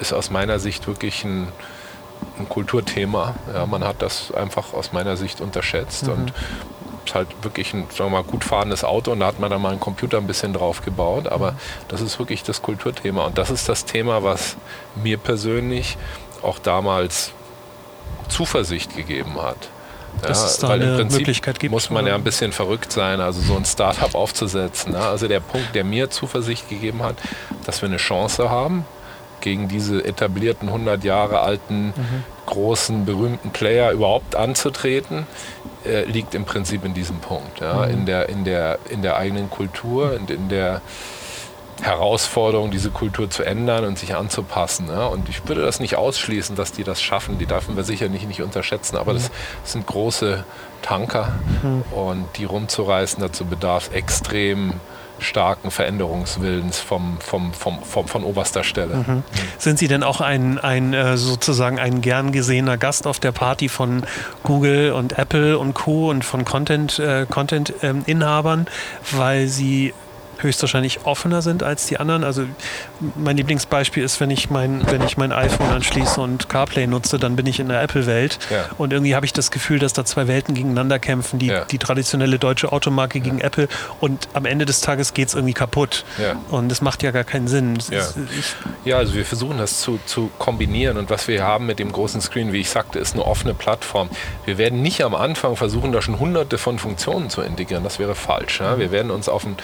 [0.00, 1.48] ist aus meiner Sicht wirklich ein,
[2.38, 3.34] ein Kulturthema.
[3.52, 6.12] Ja, man hat das einfach aus meiner Sicht unterschätzt mhm.
[6.12, 6.32] und
[7.04, 9.60] ist halt wirklich ein sagen wir mal, gut fahrendes Auto und da hat man dann
[9.60, 11.56] mal einen Computer ein bisschen drauf gebaut, aber mhm.
[11.88, 14.56] das ist wirklich das Kulturthema und das ist das Thema, was
[14.94, 15.98] mir persönlich
[16.42, 17.32] auch damals
[18.28, 19.68] Zuversicht gegeben hat.
[20.22, 21.72] Dass ja, es da eine Prinzip Möglichkeit gibt.
[21.72, 24.92] Muss man ja ein bisschen verrückt sein, also so ein Startup aufzusetzen.
[24.92, 25.00] Ne?
[25.00, 27.16] Also der Punkt, der mir Zuversicht gegeben hat,
[27.66, 28.86] dass wir eine Chance haben,
[29.40, 32.24] gegen diese etablierten 100 Jahre alten, mhm.
[32.46, 35.26] großen, berühmten Player überhaupt anzutreten,
[35.84, 37.60] äh, liegt im Prinzip in diesem Punkt.
[37.60, 37.86] Ja?
[37.86, 37.92] Mhm.
[37.92, 40.80] In, der, in, der, in der eigenen Kultur und in der
[41.82, 44.88] Herausforderung, diese Kultur zu ändern und sich anzupassen.
[44.88, 45.06] Ja?
[45.06, 47.38] Und ich würde das nicht ausschließen, dass die das schaffen.
[47.38, 48.96] Die dürfen wir sicher nicht, nicht unterschätzen.
[48.96, 49.30] Aber das,
[49.62, 50.44] das sind große
[50.82, 51.32] Tanker
[51.62, 51.82] mhm.
[51.92, 54.74] und die rumzureißen, dazu bedarf extrem
[55.18, 58.96] starken Veränderungswillens vom, vom, vom, vom, von oberster Stelle.
[58.96, 59.22] Mhm.
[59.58, 63.68] Sind Sie denn auch ein, ein äh, sozusagen ein gern gesehener Gast auf der Party
[63.68, 64.02] von
[64.42, 66.10] Google und Apple und Co.
[66.10, 68.66] und von Content, äh, Content-Inhabern, ähm,
[69.18, 69.94] weil Sie
[70.44, 72.22] höchstwahrscheinlich offener sind als die anderen.
[72.22, 72.44] Also
[73.16, 77.34] mein Lieblingsbeispiel ist, wenn ich mein, wenn ich mein iPhone anschließe und CarPlay nutze, dann
[77.34, 78.38] bin ich in der Apple-Welt.
[78.50, 78.66] Ja.
[78.78, 81.38] Und irgendwie habe ich das Gefühl, dass da zwei Welten gegeneinander kämpfen.
[81.38, 81.64] Die, ja.
[81.64, 83.24] die traditionelle deutsche Automarke ja.
[83.24, 83.68] gegen Apple.
[84.00, 86.04] Und am Ende des Tages geht es irgendwie kaputt.
[86.50, 87.78] Und das macht ja gar keinen Sinn.
[88.84, 90.96] Ja, also wir versuchen das zu, zu kombinieren.
[90.96, 94.10] Und was wir haben mit dem großen Screen, wie ich sagte, ist eine offene Plattform.
[94.44, 97.82] Wir werden nicht am Anfang versuchen, da schon hunderte von Funktionen zu integrieren.
[97.82, 98.60] Das wäre falsch.
[98.60, 99.56] Wir werden uns auf ein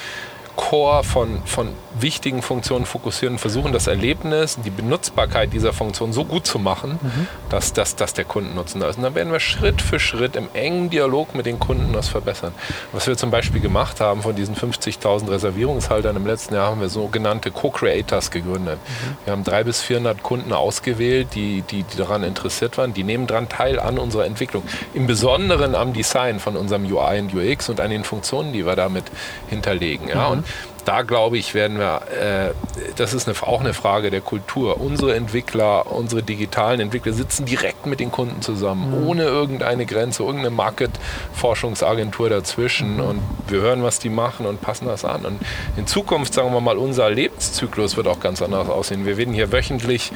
[0.56, 6.24] Core von, von wichtigen Funktionen fokussieren und versuchen, das Erlebnis, die Benutzbarkeit dieser Funktion so
[6.24, 7.26] gut zu machen, mhm.
[7.48, 8.96] dass, dass, dass der Kundennutzen da ist.
[8.96, 12.52] Und dann werden wir Schritt für Schritt im engen Dialog mit den Kunden das verbessern.
[12.92, 16.88] Was wir zum Beispiel gemacht haben, von diesen 50.000 Reservierungshaltern im letzten Jahr haben wir
[16.88, 18.78] sogenannte Co-Creators gegründet.
[18.78, 19.16] Mhm.
[19.24, 22.94] Wir haben 300 bis 400 Kunden ausgewählt, die, die, die daran interessiert waren.
[22.94, 24.62] Die nehmen daran teil an unserer Entwicklung.
[24.94, 28.76] Im Besonderen am Design von unserem UI und UX und an den Funktionen, die wir
[28.76, 29.04] damit
[29.48, 30.08] hinterlegen.
[30.08, 30.26] Ja?
[30.26, 30.32] Mhm.
[30.32, 30.39] Und
[30.84, 32.50] da glaube ich, werden wir, äh,
[32.96, 34.80] das ist eine, auch eine Frage der Kultur.
[34.80, 39.06] Unsere Entwickler, unsere digitalen Entwickler sitzen direkt mit den Kunden zusammen, mhm.
[39.06, 42.94] ohne irgendeine Grenze, irgendeine Market-Forschungsagentur dazwischen.
[42.94, 43.00] Mhm.
[43.00, 45.24] Und wir hören, was die machen und passen das an.
[45.24, 45.40] Und
[45.76, 49.06] in Zukunft, sagen wir mal, unser Lebenszyklus wird auch ganz anders aussehen.
[49.06, 50.12] Wir werden hier wöchentlich,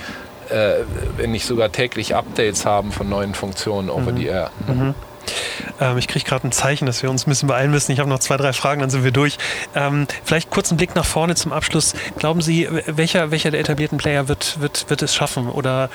[0.48, 0.82] äh,
[1.16, 4.16] wenn nicht sogar täglich Updates haben von neuen Funktionen over mhm.
[4.16, 4.50] the air.
[4.66, 4.94] Mhm.
[5.80, 7.92] Ähm, ich kriege gerade ein Zeichen, dass wir uns ein bisschen beeilen müssen.
[7.92, 9.38] Ich habe noch zwei, drei Fragen, dann sind wir durch.
[9.74, 11.94] Ähm, vielleicht kurz einen Blick nach vorne zum Abschluss.
[12.18, 15.48] Glauben Sie, welcher, welcher der etablierten Player wird, wird, wird es schaffen?
[15.48, 15.90] Oder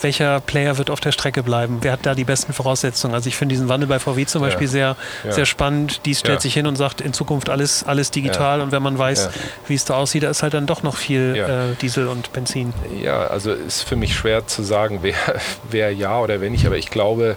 [0.00, 1.78] welcher Player wird auf der Strecke bleiben?
[1.82, 3.14] Wer hat da die besten Voraussetzungen?
[3.14, 4.72] Also ich finde diesen Wandel bei VW zum Beispiel ja.
[4.72, 5.32] sehr, ja.
[5.32, 6.04] sehr spannend.
[6.06, 6.40] Die stellt ja.
[6.40, 8.60] sich hin und sagt, in Zukunft alles, alles digital.
[8.60, 9.30] Und wenn man weiß,
[9.66, 12.72] wie es da aussieht, da ist halt dann doch noch viel äh, Diesel und Benzin.
[13.02, 15.14] Ja, also ist für mich schwer zu sagen, wer,
[15.70, 16.66] wer ja oder wer nicht.
[16.66, 17.36] Aber ich glaube,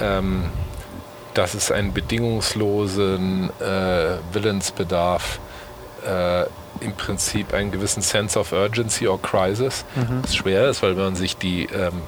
[0.00, 0.44] ähm,
[1.38, 5.38] dass es einen bedingungslosen äh, Willensbedarf
[6.04, 6.42] äh,
[6.80, 10.22] im Prinzip einen gewissen Sense of Urgency or Crisis, mhm.
[10.22, 12.02] das schwer ist, weil wenn man sich die ähm,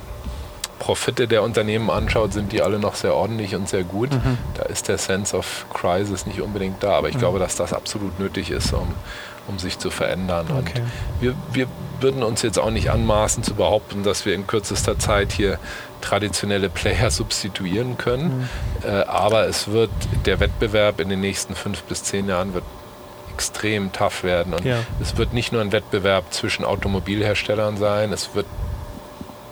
[0.81, 4.11] Profite der Unternehmen anschaut, sind die alle noch sehr ordentlich und sehr gut.
[4.11, 4.37] Mhm.
[4.55, 7.21] Da ist der Sense of Crisis nicht unbedingt da, aber ich mhm.
[7.21, 8.88] glaube, dass das absolut nötig ist, um,
[9.47, 10.47] um sich zu verändern.
[10.51, 10.81] Okay.
[10.81, 10.90] Und
[11.21, 11.66] wir, wir
[12.01, 15.61] würden uns jetzt auch nicht anmaßen zu behaupten, dass wir in kürzester Zeit hier
[16.01, 18.49] traditionelle Player substituieren können.
[18.83, 18.89] Mhm.
[18.89, 19.91] Äh, aber es wird,
[20.27, 22.65] der Wettbewerb in den nächsten fünf bis zehn Jahren wird
[23.35, 24.53] extrem tough werden.
[24.53, 24.79] Und ja.
[25.01, 28.47] es wird nicht nur ein Wettbewerb zwischen Automobilherstellern sein, es wird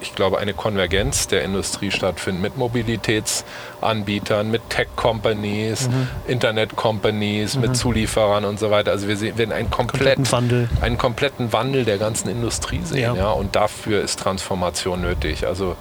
[0.00, 6.08] ich glaube, eine Konvergenz der Industrie stattfinden mit Mobilitätsanbietern, mit Tech-Companies, mhm.
[6.26, 7.60] Internet-Companies, mhm.
[7.62, 8.92] mit Zulieferern und so weiter.
[8.92, 10.68] Also wir werden einen, komplett, kompletten Wandel.
[10.80, 13.00] einen kompletten Wandel der ganzen Industrie sehen.
[13.00, 13.14] Ja.
[13.14, 13.30] ja.
[13.30, 15.46] Und dafür ist Transformation nötig.
[15.46, 15.76] Also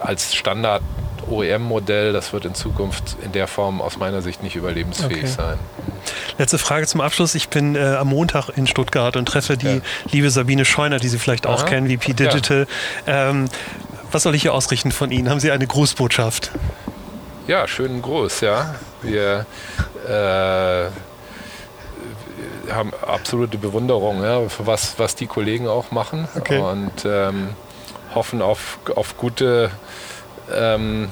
[0.00, 0.82] als Standard
[1.28, 5.26] OEM-Modell, das wird in Zukunft in der Form aus meiner Sicht nicht überlebensfähig okay.
[5.26, 5.58] sein.
[6.38, 7.34] Letzte Frage zum Abschluss.
[7.34, 9.80] Ich bin äh, am Montag in Stuttgart und treffe die ja.
[10.10, 11.68] liebe Sabine Scheuner, die Sie vielleicht auch Aha.
[11.68, 12.66] kennen, VP Digital.
[13.06, 13.30] Ja.
[13.30, 13.48] Ähm,
[14.12, 15.28] Was soll ich hier ausrichten von Ihnen?
[15.28, 16.52] Haben Sie eine Grußbotschaft?
[17.48, 18.74] Ja, schönen Gruß, ja.
[19.02, 19.46] Wir
[20.08, 20.90] äh,
[22.72, 26.58] haben absolute Bewunderung, ja, für was, was die Kollegen auch machen okay.
[26.58, 27.50] und ähm,
[28.16, 29.70] hoffen auf, auf gute
[30.52, 31.08] ähm,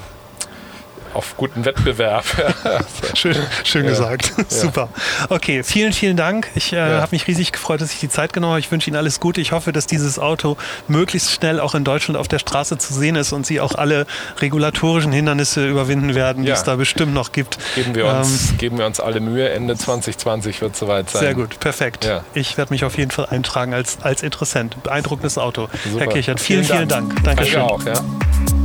[1.15, 2.25] auf guten Wettbewerb.
[3.13, 3.91] schön, schön ja.
[3.91, 4.33] gesagt.
[4.37, 4.43] Ja.
[4.47, 4.89] Super.
[5.29, 6.49] Okay, vielen, vielen Dank.
[6.55, 7.01] Ich äh, ja.
[7.01, 8.59] habe mich riesig gefreut, dass ich die Zeit genommen habe.
[8.59, 9.41] Ich wünsche Ihnen alles Gute.
[9.41, 13.15] Ich hoffe, dass dieses Auto möglichst schnell auch in Deutschland auf der Straße zu sehen
[13.15, 14.05] ist und Sie auch alle
[14.39, 17.57] regulatorischen Hindernisse überwinden werden, die es da bestimmt noch gibt.
[17.75, 19.49] Geben wir, uns, ähm, geben wir uns alle Mühe.
[19.49, 21.21] Ende 2020 wird es soweit sein.
[21.21, 22.09] Sehr gut, perfekt.
[22.33, 24.81] Ich werde mich auf jeden Fall eintragen als, als Interessent.
[24.83, 25.69] Beeindruckendes Auto.
[25.83, 26.05] Super.
[26.05, 27.23] Herr Kirchert, vielen, vielen, vielen Dank.
[27.23, 27.59] Dankeschön.
[27.59, 28.64] Danke auch, ja.